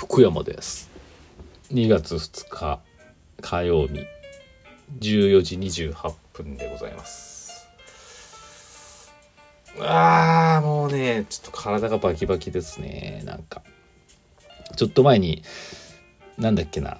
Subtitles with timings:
[0.00, 0.88] 福山です。
[1.72, 2.80] 2月2日
[3.42, 4.06] 火曜日
[4.98, 7.68] 14時28分でございます。
[9.78, 13.20] あーもうねちょっと体がバキバキですね。
[13.26, 13.60] なんか
[14.74, 15.42] ちょっと前に
[16.38, 16.96] なんだっけな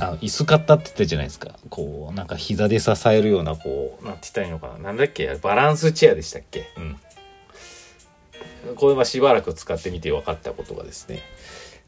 [0.00, 1.56] あの椅子買ったって言ったじゃないですか。
[1.70, 4.78] こうなんか膝で支えるようなこうなんて言ったらいいのかな。
[4.78, 6.64] なんだっけバランスチェアでしたっけ？
[6.76, 8.74] うん。
[8.74, 11.22] これはしばらく使ってみて分かったことがですね。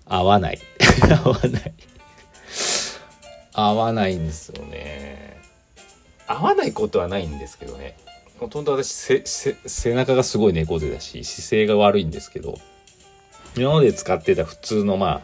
[0.06, 0.58] 合わない。
[1.24, 1.74] 合わない。
[3.52, 5.36] 合わないんですよね。
[6.26, 7.96] 合わないことはないんですけどね。
[8.38, 12.58] ほとんど私背中がすごい猫背だし姿勢が悪いんですけど
[13.56, 15.22] 今まで使ってた普通のまあ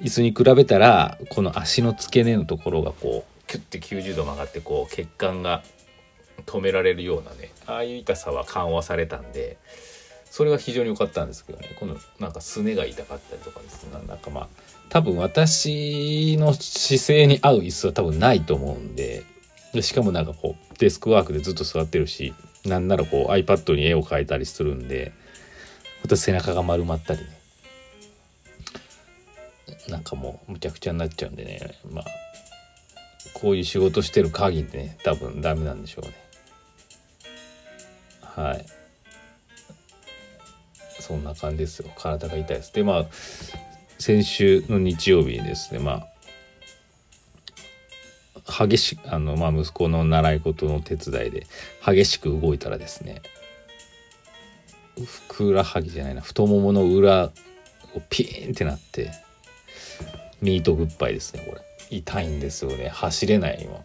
[0.00, 5.62] 椅子に比べたらこの足の付け根のところがこうキュッて90度曲がってこう血管が
[6.46, 9.56] 止められるようなねああいう痛さは緩和されたんで
[10.30, 11.74] それは非常に良かったんですけどね。
[11.78, 13.92] このなんかすねが痛かったりとかですね。
[14.06, 14.48] なんかまあ
[14.88, 19.24] 多分私の姿勢に合う椅子は多分ないと思うんで。
[19.72, 22.32] でしかもなんかこうデスクワークでずっと座ってるし
[22.64, 25.12] なんならこう iPad に絵を描いたりするんで
[26.02, 27.26] また背中が丸まったりね。
[29.88, 31.74] なんかもうむちゃくちゃになっちゃうんでね。
[31.90, 32.04] まあ
[33.34, 36.14] こういう仕事してる限りでね多分ダメなんでしょうね。
[38.22, 38.66] はい。
[41.06, 41.90] そんな感じですよ。
[41.96, 42.72] 体が痛いです。
[42.74, 43.06] でまあ
[43.98, 46.06] 先週の日曜日にですねま
[48.46, 51.46] あ激しくあの、まあ、息子の習い事の手伝いで
[51.84, 53.22] 激しく動いたらですね
[55.04, 57.32] ふくらはぎじゃないな太ももの裏を
[58.08, 59.10] ピーンってなって
[60.40, 61.60] ミートグッバイですねこれ。
[61.88, 62.88] 痛いんですよね。
[62.88, 63.80] 走れない今。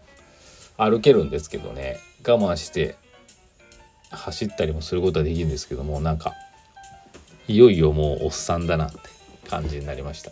[0.78, 2.96] 歩けるんですけどね我慢して
[4.10, 6.34] 走ったりもすることはできるんですけどもなんか
[7.48, 9.00] いよいよもうおっさんだなって
[9.50, 10.32] 感じになりました。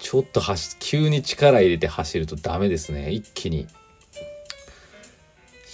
[0.00, 3.10] ちょっと走急に力入れて走るとダメですね。
[3.10, 3.66] 一気に。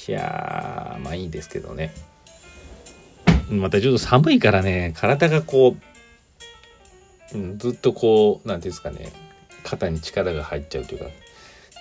[0.07, 1.93] いやーまあいいですけどね。
[3.51, 4.93] またちょっと寒いからね。
[4.97, 5.77] 体がこ
[7.33, 9.13] う、うん、ずっとこう何ていうんですかね。
[9.65, 11.07] 肩に力が入っちゃうというか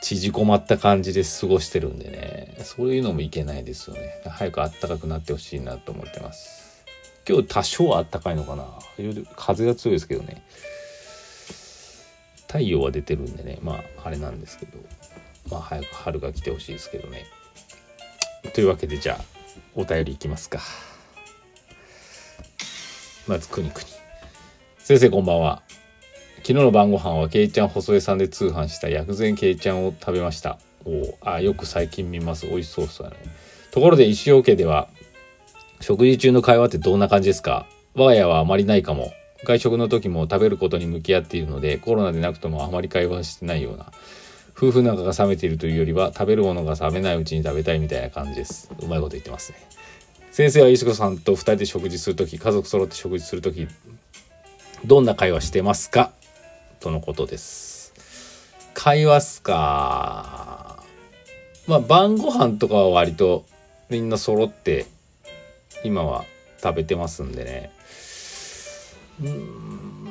[0.01, 2.57] 縮こまった感じで過ごしてるんでね。
[2.63, 4.21] そういうのもいけないですよね。
[4.29, 6.66] 早くあったかくなってほしいなと思ってます。
[7.27, 8.65] 今日多少はあったかいのかな。
[9.35, 10.43] 風が強いですけどね。
[12.47, 13.59] 太陽は出てるんでね。
[13.61, 14.77] まああれなんですけど。
[15.49, 17.25] まあ早く春が来てほしいですけどね。
[18.53, 19.23] というわけでじゃあ
[19.75, 20.61] お便りいきますか。
[23.27, 23.85] まずくにくに。
[24.77, 25.61] 先生こんばんは。
[26.37, 30.59] 昨日の晩ご飯はけいちゃん細江さんで通販した薬膳けいちゃんを食べました。
[30.85, 32.47] おあよく最近見ます。
[32.47, 33.17] 美味しそうそうだね。
[33.71, 34.87] ところで石尾家では
[35.79, 37.65] 食事中の会話ってどんな感じですか？
[37.95, 39.13] 我が家はあまりないかも。
[39.43, 43.91] 外食の時も食べることに向き合っているので、コロナでなくともあまり会話してないような。
[44.55, 48.71] 夫婦仲が冷めているというよりは、食べるものが冷めないうちに食べたいみたいな感じです。
[48.81, 49.59] うまいこと言ってますね。
[50.31, 53.67] 先生は石子さんと2人で食事する時、家族揃って食事する時、
[54.85, 56.11] どんな会話してますか？
[56.79, 57.93] とのことです。
[58.73, 60.83] 会話っすか？
[61.67, 63.45] まあ晩ご飯とかは割と
[63.89, 64.85] みんな揃って
[65.83, 66.25] 今は
[66.61, 67.71] 食べてますんでね。
[69.21, 70.07] うん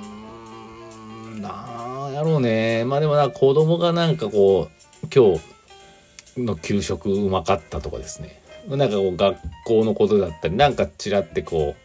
[1.40, 2.84] なんやろうね。
[2.84, 8.40] まあでもな子供がなんかこう今日の給食うまかったとかですね。
[8.68, 11.76] なんかこう学校のことだったりなんかちらってこ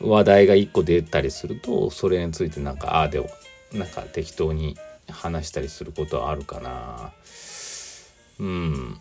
[0.00, 3.24] う話題が一個出たりするとそれについてなんかああで
[3.72, 4.76] なんか適当に
[5.10, 7.12] 話したりすることはあるかな。
[8.38, 9.00] うん。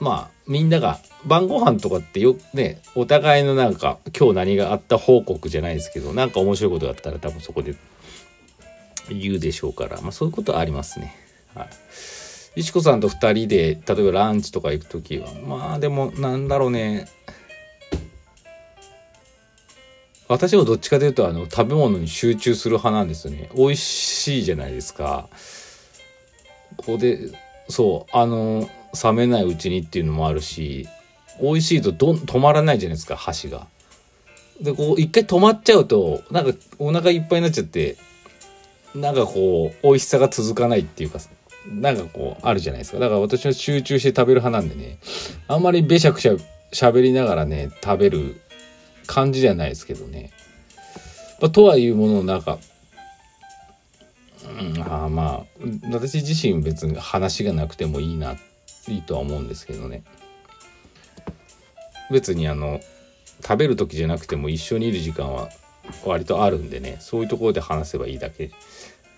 [0.00, 7.74] まあみんなが晩ご飯とかってよねお互いのなんか今日何があった報告じゃないですけどなんか面白いことがあったら多分そこで
[9.10, 11.14] 言うでしょうから、まあ、そういうことはありますね。
[11.54, 11.68] はい。
[12.56, 17.06] 石子さんと2人で例えばランチとか行く時はまあでもなんだろうね
[20.26, 25.28] 私もどっちかというとあの食べ物に集中する派なんですよね美味しいじゃないですか
[26.76, 27.30] ここで
[27.68, 28.68] そうあの
[29.02, 30.88] 冷めないうちにっていうのもあるし
[31.40, 33.66] 美味しいとど止まらないじゃないですか箸が。
[34.60, 37.96] でこう一回止まっちゃうとなんかお腹いっぱいになっちゃって
[38.94, 41.18] なんかこう美味しさが続かないっていうか
[41.66, 44.98] なんかこうあるじゃないですかだから私は集中して食べる派なんでね
[45.48, 46.34] あんまりべしゃくしゃ
[46.72, 48.40] 喋りながらね食べる
[49.06, 50.30] 感じじゃないですけどね。
[51.40, 52.58] まあ、とはいうもののなんか
[54.42, 55.46] うん、あまあ
[55.90, 58.49] 私自身別に話がなくてもいいなって
[58.88, 60.02] いいとは思うんですけどね。
[62.10, 62.80] 別にあの
[63.42, 65.48] 食べる時じゃなくても一緒にいる時間は
[66.04, 66.96] 割とあるんでね。
[67.00, 68.50] そういうところで話せばいいだけ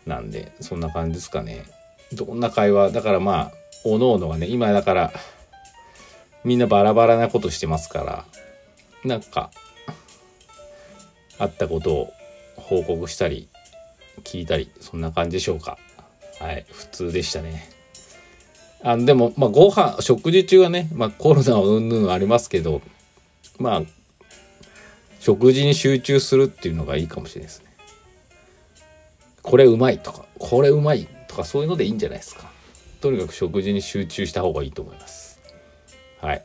[0.06, 1.64] なんでそんな感じですかね。
[2.12, 3.52] どんな会話だからまあ
[3.84, 5.12] おのおのがね今だから
[6.44, 8.24] みんなバラバラなことしてますから
[9.04, 9.50] なんか
[11.38, 12.12] あったことを
[12.56, 13.48] 報告したり
[14.24, 15.78] 聞いたりそんな感じでしょうか。
[16.38, 17.81] はい普通でしたね。
[18.82, 22.82] あでもまあご飯食事中はね、まあ、コロナはうんぬんありますけど
[23.58, 23.82] まあ
[25.20, 27.67] 食事に集中するっていうのがいいかもしれないですね。
[29.43, 32.50] これうまいとかこれうまいとかそういうのでいいんじゃないですか。
[33.00, 35.40] とにかく食事に集中した方がいいと思います。
[36.20, 36.44] はい。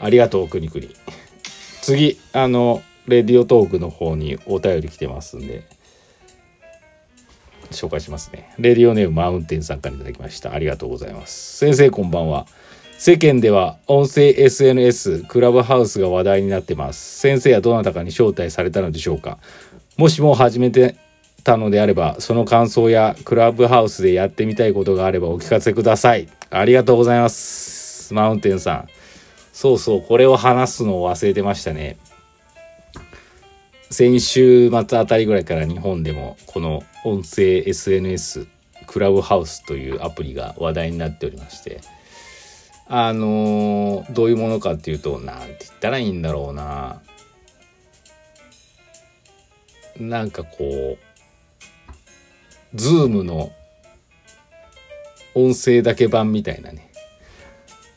[0.00, 0.94] ありがとうくにくに。
[1.82, 5.64] 次あのレディオトークの方にお便り来てますんで。
[7.72, 8.52] 紹介しますね。
[8.58, 10.52] レディオネームマウンテンさんから頂きました。
[10.52, 11.58] ありがとうございます。
[11.58, 12.46] 先生こんばんは。
[12.98, 17.18] 世間では音声 SNS クラブハウスが話題になってます。
[17.18, 19.38] 先生はどなたかに招待されたのでしょうか。
[19.96, 20.94] もしも始めて
[21.42, 26.28] たのであればその感想やクラブハウスでやってみたいことがあればお聞かせください。
[26.50, 28.14] ありがとうございます。
[28.14, 28.88] マウンテンさん。
[29.52, 31.96] そうそうこれを話すのを忘れてましたね。
[33.92, 38.46] 先週末あたりぐらいから日本でもこの音声 SNS
[38.86, 41.80] クラブハウスというアプリが話題になっておりまして
[42.94, 47.00] あの、どういうものかっていうと何て言ったらいいんだろうな。
[49.98, 50.98] なんかこう
[52.74, 53.50] ズームの
[55.34, 56.90] 音声だけ版みたいなね。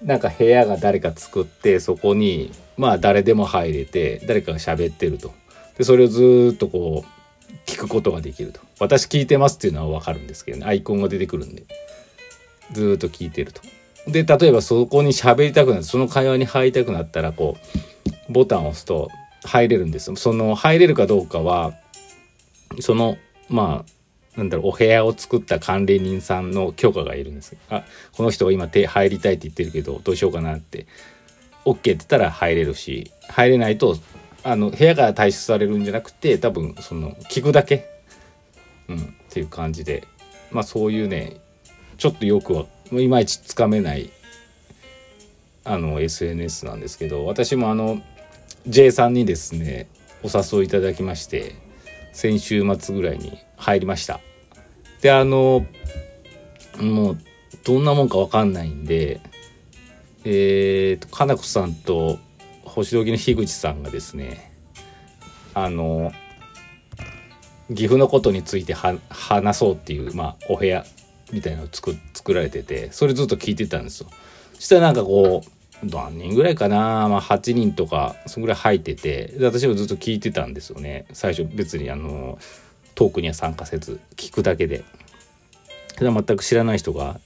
[0.02, 5.34] なんか部屋が誰か作ってそこにまあ誰でも入れて誰かが喋ってると。
[5.78, 8.60] でそれをずっとこう聞くことができると。
[8.80, 10.66] 私聞いてますっていうのは分かるんですけどね。
[10.66, 11.64] アイコンが出てくるんで。
[12.72, 13.62] ずっと聞いてると。
[14.08, 17.58] で例えばそこに喋りたくなってその会話に入りたくなったらこ
[18.30, 19.10] うボタンを押すと
[19.44, 21.74] 入れるんですその入れるかどうかは
[22.82, 23.18] その
[23.50, 30.86] まあなんだろうお部屋を作った管理人さんの許可がいるんですあこの人が今手入りたいって言ってるけどどうしようかなって。
[31.66, 33.98] OK って言ったら入れるし入れないと
[34.46, 37.90] あの部屋から退出されるんじゃなくて多分その聞くだけ、
[38.88, 40.08] うん、っていう感じで。
[40.52, 41.42] まあそういうね
[41.98, 44.10] ちょっとよくはいまいちつかめない
[45.64, 48.02] あの SNS なんですけど私もあの
[48.68, 49.88] J さんにですね
[50.24, 51.56] お誘いいただきまして
[52.14, 54.20] 先週末ぐらいに入りました。
[55.02, 55.66] であの
[56.80, 57.18] もう
[57.64, 59.20] どんなもんか分かんないんで
[60.24, 62.18] えーと、かなこさんと
[62.76, 64.52] 星時の樋口さんがですね
[65.54, 66.12] あの
[67.70, 70.86] 岐阜のことについて話そうっていう、まあ、お部屋
[71.32, 74.10] みたいなのを作作られててそれずっと聞いてたんですよ。
[74.54, 75.44] そしたらなんかこ
[75.82, 82.38] う何人ぐらいかな、まあ、8人とかそんぐらい入っててで私もずっと聞いてたんですよね最初別にあの
[82.94, 84.84] トークには参加せず聞くだけで。
[85.98, 87.22] で全く知らない人が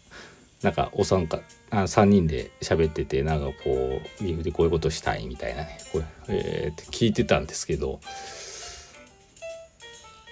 [0.62, 1.40] なんかお参加
[1.72, 8.00] あ3人で喋っててなんかこう岐阜でこういうことしたいみたいなねこれ、えー、って聞いてたんですけど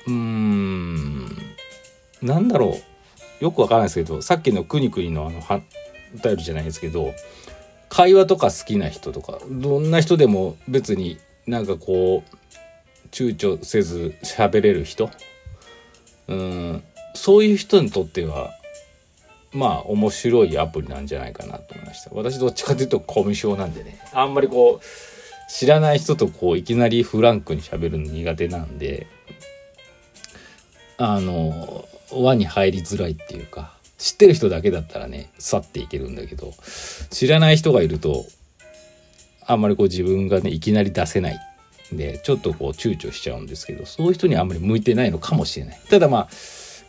[0.07, 1.27] うーん
[2.21, 2.97] なんだろう。
[3.39, 5.61] よくわからないですけどさっきのくにくにのあのは
[6.15, 7.13] お便りじゃないですけど
[7.89, 15.09] 会話とか好きな人とかどんな人でも別になんかこう躊躇せず喋れる人
[16.27, 18.56] うんそういう人にとっては
[19.53, 22.11] まあ面白いアプリなんじゃないかなと思いました。
[22.13, 23.99] 私どっちかというとコミュ障なんでね。
[24.13, 29.07] あんまりこう知らない人とこういきなりフランクに喋るの苦手なんで
[30.97, 36.53] あの輪に入りづらいっていうか知ってる人だけだったらね去っていけるんだけど
[37.09, 38.25] 知らない人がいると
[39.45, 41.39] あんまりこう自分がねいきなり出せない
[41.93, 45.79] でちょっとこう躊躇しちゃうんですけどそういう人にあんまり向いてないのかもしれない。
[45.89, 46.27] ただまあ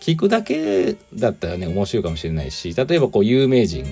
[0.00, 3.84] 聞くだけだったらね面白いかもしれないし例えばこう有名人。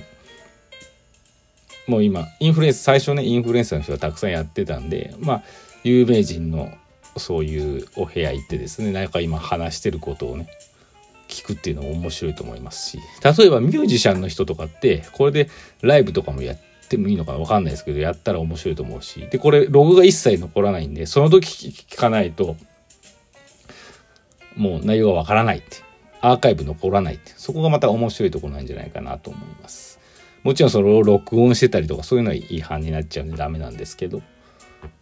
[1.87, 5.43] もう今インフルエンス最初ねインフルエンサーの人がたくさんやってたんでまあ
[5.85, 6.73] 有名人の
[7.17, 10.49] そういうお部屋行ってですねなんか今話してることをね
[11.29, 12.99] 聞くっていうのも面白いと思いますし。
[13.23, 15.49] 例えばミュージシャンの人とかってこれで
[15.81, 16.59] ライブとかもやっ
[16.89, 19.27] てもいいのかわかんないですけどやったら面白いと思うし。
[19.31, 22.57] でこれログが一切残らないんでその時聞かないと
[24.57, 25.86] もう内容がわからないって
[26.21, 30.01] アーカイブ残らないってそこがまた面白いとこなんじゃないかなと思います。
[30.43, 34.23] もちろんそれを録音してたりとかそういうのは違反になっちゃうんでダメなんですけど。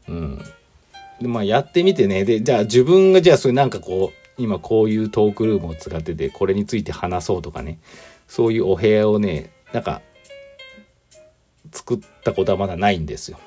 [0.08, 0.38] うん。
[1.20, 2.24] でまあやってみてね。
[2.24, 7.78] でじゃあ自分がじゃあそれなんかこう今こういうトークルームを使っててこれについて話そうとかね。
[8.26, 10.00] そういうお部屋をねなんか
[11.72, 13.38] 作ったことはまだないんですよ。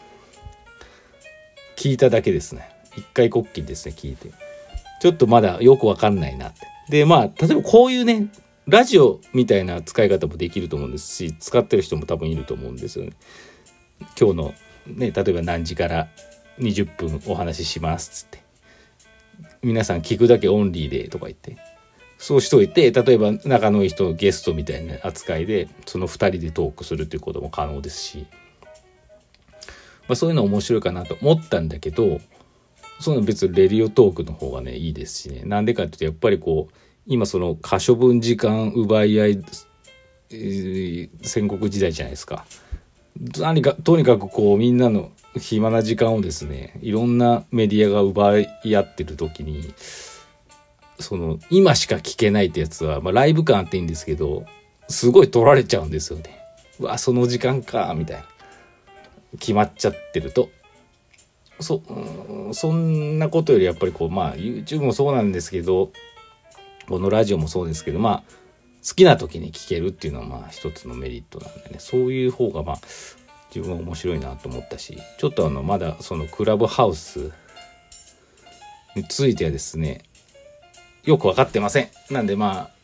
[1.75, 2.69] 聞いただけですね。
[2.95, 4.29] 一回こっきりですね聞いて。
[5.01, 6.76] ちょっとまだよくわかんないなって。
[6.89, 8.27] でまあ例えばこういうね
[8.67, 13.11] ラジオみたいな使い方もできると思うんですし使ってる人も多分いると思うんですよね。
[14.19, 14.53] 今日の
[14.87, 16.07] ね例えば何時から
[16.59, 18.47] 20分お話ししますっつって。
[19.61, 21.57] 皆さん聞くだけオンリーでとか言って。
[22.17, 28.25] そうしといて例えば仲のいい人ゲストみたいな扱いでその2人でトークするっていうことも可能ですし、
[30.07, 32.19] まあ、そういうの面白いかなと思ったんだけど
[32.99, 36.73] そういうの別にレディオトークの方がねいいですしねなんでかっていうとやっぱりこう
[37.05, 39.43] 今その可処分時間奪い合い、
[40.29, 42.45] えー戦国時代じゃないですか。
[43.39, 49.73] 何かとにかくこうみんなの暇な時間をですねいろんなメディアが奪い合ってる時に
[50.99, 54.45] その今しか聞けないってやつは、まあ、ライブ感あっていいんですけど
[54.87, 56.39] すごい取られちゃうんですよね。
[56.79, 58.25] うわその時間かみたいな
[59.39, 60.49] 決まっちゃってると
[61.59, 61.81] そ
[62.53, 65.91] そんなことよりやっぱりこうまあ YouTube もそうなんですけど
[66.87, 68.31] このラジオもそうですけどまあ
[68.87, 71.79] 好きな時に聞けるっていうのはまあ一つのメリットなんでね。
[71.79, 72.79] そういう方がまあ
[73.53, 77.31] 自分は面白いなと思ったしちょっとあのまだそのクラブハウス
[78.95, 80.03] についてはですね
[81.03, 81.89] よく分かってません。
[82.11, 82.77] なんでまあ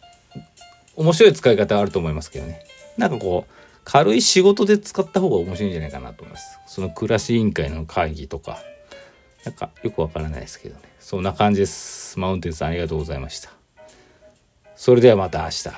[0.95, 2.65] 面白い使い方はあると思いますけどね。
[2.97, 6.59] なんかこう軽い仕事で使った方が面白いんじゃないかなと思います。
[6.65, 8.59] その暮らし委員会の会議とか。
[9.45, 10.81] なんかよくわからないですけどね。
[10.99, 12.17] そんな感じです。
[12.17, 13.51] マウンテンさんありがとうございました。
[14.75, 15.69] それではまた明日。